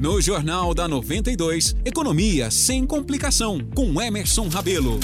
[0.00, 5.00] No Jornal da 92, Economia sem complicação, com Emerson Rabelo.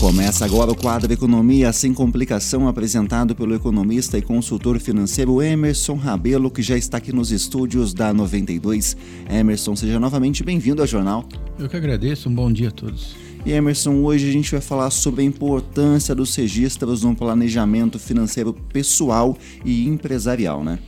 [0.00, 6.50] Começa agora o quadro Economia sem complicação, apresentado pelo economista e consultor financeiro Emerson Rabelo,
[6.50, 8.96] que já está aqui nos estúdios da 92.
[9.30, 11.24] Emerson, seja novamente bem-vindo ao jornal.
[11.56, 13.14] Eu que agradeço, um bom dia a todos.
[13.46, 18.52] E Emerson, hoje a gente vai falar sobre a importância dos registros no planejamento financeiro
[18.72, 20.80] pessoal e empresarial, né?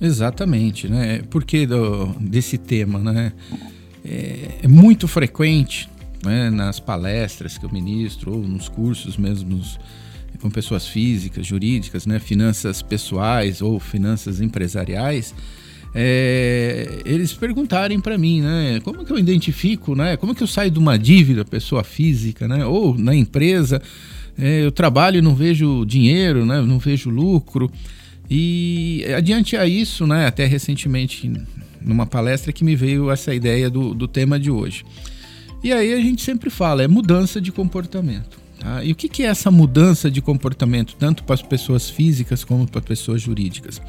[0.00, 1.22] Exatamente, né?
[1.30, 3.32] Por que do, desse tema, né?
[4.04, 5.88] É, é muito frequente
[6.24, 9.60] né, nas palestras que eu ministro ou nos cursos mesmo
[10.40, 15.34] com pessoas físicas, jurídicas, né, finanças pessoais ou finanças empresariais,
[15.94, 20.70] é, eles perguntarem para mim, né, como que eu identifico, né, como que eu saio
[20.70, 23.80] de uma dívida pessoa física, né, ou na empresa,
[24.38, 27.70] é, eu trabalho e não vejo dinheiro, né, não vejo lucro.
[28.30, 31.32] E adiante a isso, né, até recentemente
[31.80, 34.84] numa palestra que me veio essa ideia do, do tema de hoje.
[35.62, 38.38] E aí a gente sempre fala, é mudança de comportamento.
[38.58, 38.82] Tá?
[38.84, 42.66] E o que, que é essa mudança de comportamento, tanto para as pessoas físicas como
[42.66, 43.80] para as pessoas jurídicas?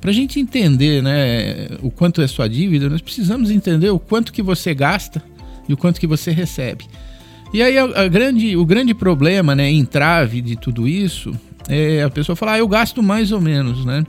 [0.00, 4.32] Para a gente entender né, o quanto é sua dívida, nós precisamos entender o quanto
[4.32, 5.22] que você gasta
[5.68, 6.84] e o quanto que você recebe.
[7.52, 11.34] E aí a, a grande, o grande problema, né, entrave de tudo isso,
[11.68, 14.04] é a pessoa falar, ah, eu gasto mais ou menos, né?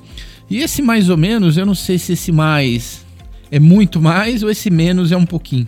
[0.49, 3.05] E esse mais ou menos, eu não sei se esse mais
[3.51, 5.67] é muito mais ou esse menos é um pouquinho,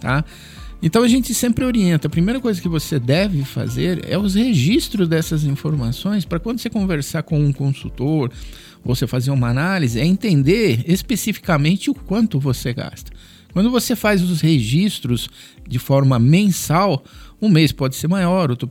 [0.00, 0.24] tá?
[0.82, 2.08] Então a gente sempre orienta.
[2.08, 6.68] A primeira coisa que você deve fazer é os registros dessas informações para quando você
[6.68, 8.30] conversar com um consultor,
[8.84, 13.10] você fazer uma análise, é entender especificamente o quanto você gasta.
[13.54, 15.28] Quando você faz os registros
[15.66, 17.02] de forma mensal,
[17.40, 18.68] um mês pode ser maior, outro,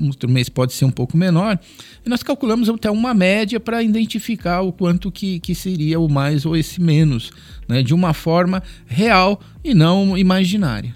[0.00, 1.58] outro mês pode ser um pouco menor,
[2.04, 6.44] e nós calculamos até uma média para identificar o quanto que, que seria o mais
[6.44, 7.30] ou esse menos,
[7.68, 10.94] né, de uma forma real e não imaginária.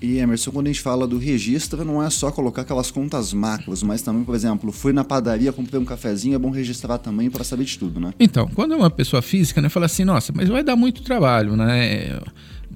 [0.00, 3.82] E Emerson, quando a gente fala do registro, não é só colocar aquelas contas macros,
[3.82, 7.42] mas também, por exemplo, fui na padaria, comprei um cafezinho, é bom registrar também para
[7.42, 8.12] saber de tudo, né?
[8.20, 11.56] Então, quando é uma pessoa física, né, fala assim, nossa, mas vai dar muito trabalho,
[11.56, 12.20] né?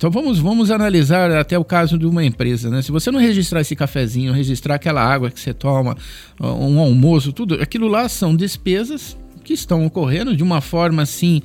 [0.01, 2.81] Então vamos, vamos analisar até o caso de uma empresa, né?
[2.81, 5.95] Se você não registrar esse cafezinho, registrar aquela água que você toma,
[6.41, 11.43] um almoço, tudo, aquilo lá são despesas que estão ocorrendo de uma forma assim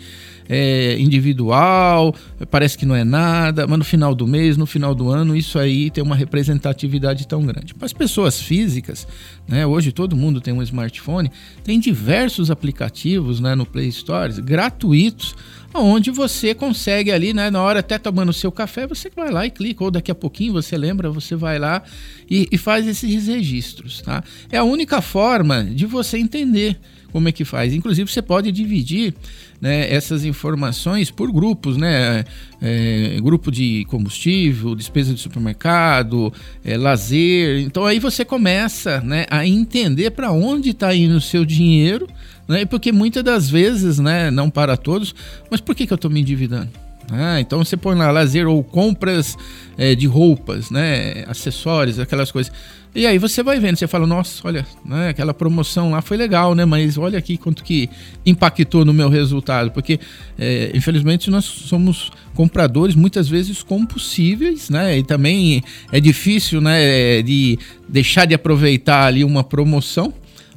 [0.48, 2.16] é, individual,
[2.50, 5.60] parece que não é nada, mas no final do mês, no final do ano, isso
[5.60, 7.74] aí tem uma representatividade tão grande.
[7.74, 9.06] Para as pessoas físicas,
[9.48, 11.30] né, hoje todo mundo tem um smartphone,
[11.62, 15.36] tem diversos aplicativos né, no Play Store gratuitos,
[15.82, 19.52] onde você consegue ali, né, na hora até tomando seu café, você vai lá e
[19.52, 21.84] clica, ou daqui a pouquinho você lembra, você vai lá
[22.30, 24.02] e, e faz esses registros.
[24.02, 24.24] Tá?
[24.52, 26.80] É a única forma de você entender
[27.12, 27.74] como é que faz.
[27.74, 29.14] Inclusive, você pode dividir
[29.62, 32.26] né, essas informações por grupos, né?
[32.62, 36.34] É, grupo de combustível, despesa de supermercado,
[36.64, 37.60] é, lazer.
[37.62, 42.08] Então aí você começa né, a entender para onde está indo o seu dinheiro,
[42.48, 42.66] né?
[42.66, 45.14] Porque muitas das vezes, né, não para todos,
[45.50, 46.70] mas por que, que eu estou me endividando?
[47.12, 49.38] Ah, então você põe lá lazer ou compras
[49.78, 52.52] é, de roupas, né, acessórios, aquelas coisas.
[52.96, 56.56] E aí você vai vendo, você fala, nossa, olha, né, aquela promoção lá foi legal,
[56.56, 56.64] né?
[56.64, 57.90] Mas olha aqui quanto que
[58.26, 59.70] impactou no meu resultado.
[59.72, 60.00] Porque,
[60.40, 64.98] é, infelizmente, nós somos compradores muitas vezes compulsíveis, né?
[64.98, 65.62] E também
[65.92, 70.14] é difícil, né, de deixar de aproveitar ali uma promoção.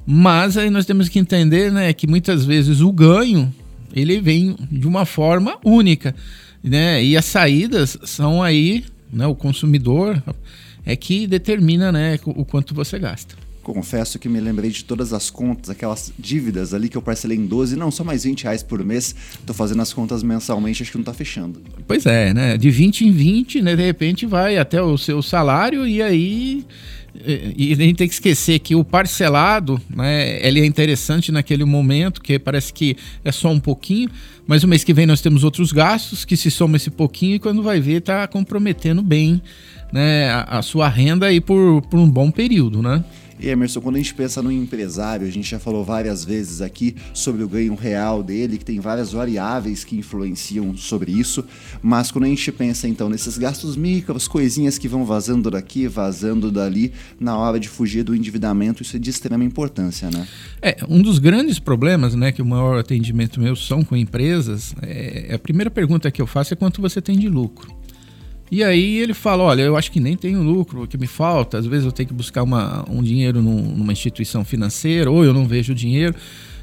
[0.06, 3.52] Mas aí nós temos que entender, né, que muitas vezes o ganho
[3.94, 6.14] ele vem de uma forma única,
[6.62, 7.02] né?
[7.02, 10.22] E as saídas são aí, né, o consumidor
[10.84, 13.34] é que determina né, o quanto você gasta.
[13.74, 17.44] Confesso que me lembrei de todas as contas, aquelas dívidas ali que eu parcelei em
[17.44, 19.14] 12, não, só mais 20 reais por mês.
[19.44, 21.60] Tô fazendo as contas mensalmente, acho que não tá fechando.
[21.86, 22.56] Pois é, né?
[22.56, 23.76] De 20 em 20, né?
[23.76, 26.64] De repente vai até o seu salário e aí.
[27.14, 32.22] E a gente tem que esquecer que o parcelado, né, ele é interessante naquele momento,
[32.22, 34.08] que parece que é só um pouquinho,
[34.46, 37.38] mas o mês que vem nós temos outros gastos que se soma esse pouquinho e
[37.38, 39.42] quando vai ver está comprometendo bem
[39.92, 43.04] né, a, a sua renda aí por, por um bom período, né?
[43.40, 47.42] Emerson, quando a gente pensa no empresário, a gente já falou várias vezes aqui sobre
[47.42, 51.44] o ganho real dele, que tem várias variáveis que influenciam sobre isso,
[51.82, 56.50] mas quando a gente pensa então nesses gastos micros, coisinhas que vão vazando daqui, vazando
[56.50, 60.26] dali, na hora de fugir do endividamento, isso é de extrema importância, né?
[60.60, 65.30] É, um dos grandes problemas, né, que o maior atendimento meu são com empresas, é,
[65.34, 67.77] a primeira pergunta que eu faço é quanto você tem de lucro.
[68.50, 71.58] E aí ele fala, olha, eu acho que nem tenho lucro, o que me falta,
[71.58, 75.34] às vezes eu tenho que buscar uma, um dinheiro num, numa instituição financeira, ou eu
[75.34, 76.14] não vejo dinheiro.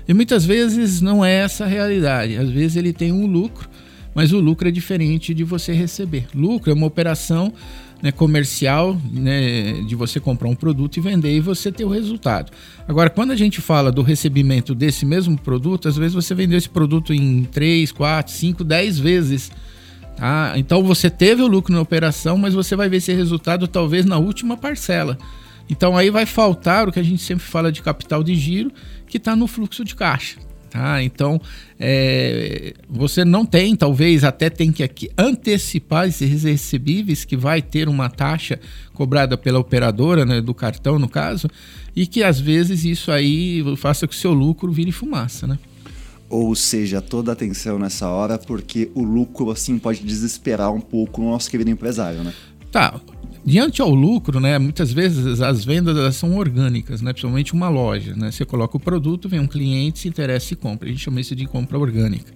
[0.07, 2.37] E muitas vezes não é essa a realidade.
[2.37, 3.69] Às vezes ele tem um lucro,
[4.13, 6.27] mas o lucro é diferente de você receber.
[6.33, 7.53] Lucro é uma operação
[8.01, 12.51] né, comercial, né, de você comprar um produto e vender e você ter o resultado.
[12.87, 16.69] Agora, quando a gente fala do recebimento desse mesmo produto, às vezes você vendeu esse
[16.69, 19.51] produto em 3, 4, 5, 10 vezes.
[20.15, 20.53] Tá?
[20.55, 24.17] Então você teve o lucro na operação, mas você vai ver esse resultado talvez na
[24.17, 25.17] última parcela.
[25.69, 28.71] Então aí vai faltar o que a gente sempre fala de capital de giro,
[29.07, 30.37] que está no fluxo de caixa.
[30.69, 31.01] Tá?
[31.01, 31.39] Então,
[31.79, 37.87] é, você não tem, talvez até tem que aqui antecipar esses recebíveis, que vai ter
[37.87, 38.59] uma taxa
[38.93, 41.47] cobrada pela operadora, né, do cartão no caso,
[41.95, 45.57] e que às vezes isso aí faça que o seu lucro vire fumaça, né?
[46.29, 51.25] Ou seja, toda atenção nessa hora, porque o lucro assim pode desesperar um pouco o
[51.25, 52.33] nosso querido empresário, né?
[52.71, 52.99] Tá,
[53.45, 58.15] Diante ao lucro, né, muitas vezes as vendas são orgânicas, né, principalmente uma loja.
[58.15, 60.89] Né, você coloca o produto, vem um cliente, se interessa e compra.
[60.89, 62.33] A gente chama isso de compra orgânica.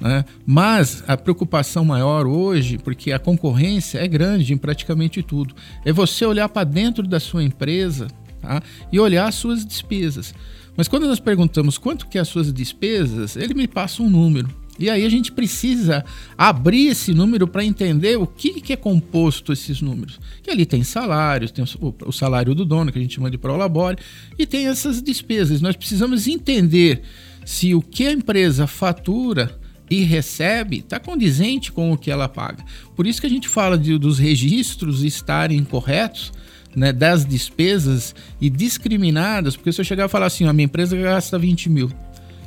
[0.00, 0.24] Né?
[0.44, 5.54] Mas a preocupação maior hoje, porque a concorrência é grande em praticamente tudo,
[5.84, 8.08] é você olhar para dentro da sua empresa
[8.42, 8.60] tá?
[8.90, 10.34] e olhar as suas despesas.
[10.76, 14.48] Mas quando nós perguntamos quanto que é as suas despesas, ele me passa um número.
[14.80, 16.02] E aí a gente precisa
[16.38, 20.18] abrir esse número para entender o que, que é composto esses números.
[20.42, 23.98] Que ali tem salários, tem o, salário do dono, que a gente chama de prolabore,
[24.38, 25.60] e tem essas despesas.
[25.60, 27.02] Nós precisamos entender
[27.44, 32.64] se o que a empresa fatura e recebe está condizente com o que ela paga.
[32.96, 36.32] Por isso que a gente fala de, dos registros estarem corretos,
[36.74, 40.96] né, das despesas e discriminadas, porque se eu chegar e falar assim, a minha empresa
[40.96, 41.90] gasta 20 mil,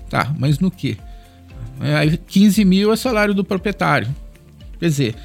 [0.10, 0.98] tá, mas no que?
[1.82, 4.08] É, 15 mil é salário do proprietário.
[4.80, 5.16] Quer dizer,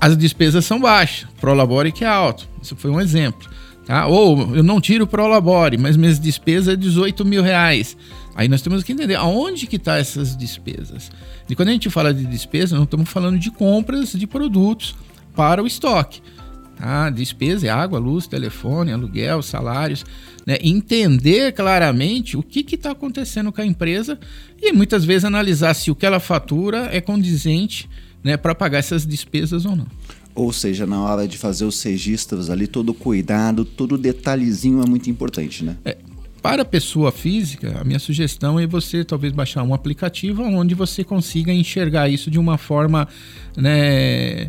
[0.00, 2.48] as despesas são baixas, Prolabore que é alto.
[2.60, 3.48] Isso foi um exemplo.
[3.86, 4.06] Tá?
[4.06, 7.96] Ou eu não tiro Prolabore, mas minhas despesas é 18 mil reais.
[8.34, 11.10] Aí nós temos que entender aonde que estão tá essas despesas.
[11.48, 14.94] E quando a gente fala de despesa, não estamos falando de compras de produtos
[15.34, 16.22] para o estoque.
[16.76, 17.10] Tá?
[17.10, 20.04] Despesa é água, luz, telefone, aluguel, salários.
[20.46, 20.58] Né?
[20.62, 24.18] Entender claramente o que está acontecendo com a empresa
[24.60, 27.88] e muitas vezes analisar se o que ela fatura é condizente
[28.22, 29.86] né, para pagar essas despesas ou não.
[30.34, 35.10] Ou seja, na hora de fazer os registros ali, todo cuidado, todo detalhezinho é muito
[35.10, 35.76] importante, né?
[35.84, 35.98] É,
[36.40, 41.04] para a pessoa física, a minha sugestão é você talvez baixar um aplicativo onde você
[41.04, 43.06] consiga enxergar isso de uma forma
[43.56, 44.48] né,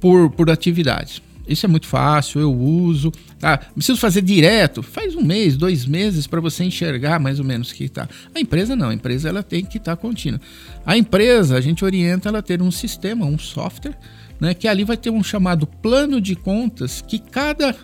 [0.00, 1.22] por, por atividades.
[1.46, 3.12] Isso é muito fácil, eu uso.
[3.38, 3.58] Tá?
[3.58, 4.82] Preciso fazer direto.
[4.82, 8.08] Faz um mês, dois meses para você enxergar mais ou menos que está.
[8.34, 10.40] A empresa não, a empresa ela tem que estar tá contínua.
[10.86, 13.98] A empresa, a gente orienta ela a ter um sistema, um software,
[14.40, 17.76] né, que ali vai ter um chamado plano de contas que cada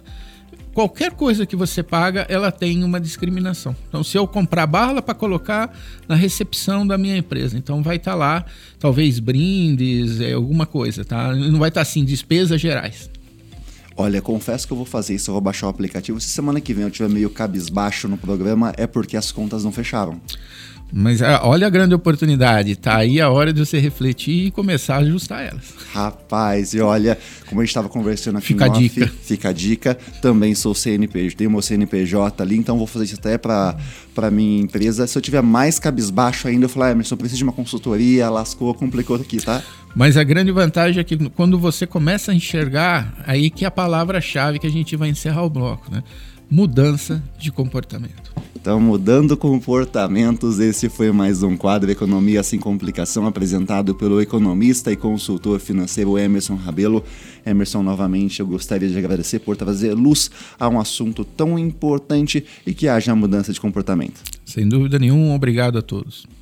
[0.78, 3.74] qualquer coisa que você paga, ela tem uma discriminação.
[3.88, 5.76] Então, se eu comprar bala para colocar
[6.06, 8.44] na recepção da minha empresa, então vai estar tá lá,
[8.78, 11.34] talvez brindes, é, alguma coisa, tá?
[11.34, 13.10] Não vai estar tá, assim despesas gerais.
[14.00, 16.20] Olha, confesso que eu vou fazer isso, eu vou baixar o aplicativo.
[16.20, 19.72] Se semana que vem eu tiver meio cabisbaixo no programa, é porque as contas não
[19.72, 20.20] fecharam.
[20.92, 24.94] Mas ah, olha a grande oportunidade, tá aí a hora de você refletir e começar
[24.94, 25.74] a ajustar elas.
[25.92, 29.12] Rapaz, e olha, como a gente estava conversando aqui fica a dica.
[29.22, 29.94] fica a dica.
[30.22, 33.76] Também sou CNPJ, tenho meu CNPJ ali, então vou fazer isso até para
[34.14, 35.06] para minha empresa.
[35.06, 38.30] Se eu tiver mais cabisbaixo ainda, eu falar, ah, Emerson, eu preciso de uma consultoria,
[38.30, 39.62] lascou, complicou aqui, tá?
[39.98, 43.70] Mas a grande vantagem é que quando você começa a enxergar, aí que é a
[43.70, 46.04] palavra-chave que a gente vai encerrar o bloco, né?
[46.48, 48.32] Mudança de comportamento.
[48.54, 54.96] Então, mudando comportamentos, esse foi mais um quadro Economia Sem Complicação, apresentado pelo economista e
[54.96, 57.02] consultor financeiro Emerson Rabelo.
[57.44, 60.30] Emerson, novamente, eu gostaria de agradecer por trazer luz
[60.60, 64.22] a um assunto tão importante e que haja mudança de comportamento.
[64.44, 66.37] Sem dúvida nenhuma, obrigado a todos.